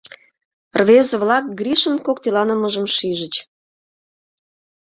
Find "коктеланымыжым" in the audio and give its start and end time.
2.05-2.85